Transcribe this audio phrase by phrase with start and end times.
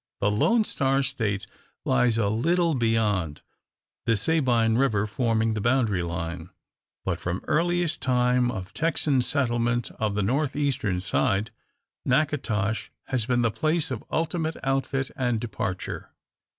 [0.19, 1.45] The "Lone Star State"
[1.85, 3.43] lies a little beyond
[4.07, 6.49] the Sabine River forming the boundary line.
[7.05, 11.51] But from earliest time of Texan settlement on the north eastern side,
[12.03, 16.09] Natchitoches has been the place of ultimate outfit and departure.